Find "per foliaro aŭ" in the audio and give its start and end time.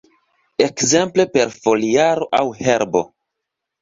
1.35-2.43